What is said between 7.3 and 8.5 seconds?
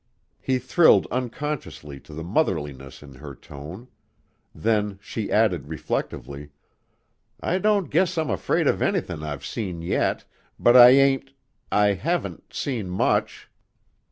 "I don't guess I'm